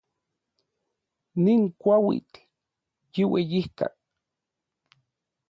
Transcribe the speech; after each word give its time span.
Nin 1.43 1.61
kuauitl 1.81 2.37
yiueyijka. 3.13 3.85